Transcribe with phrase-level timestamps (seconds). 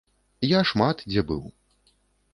[0.51, 1.43] Я шмат, дзе быў.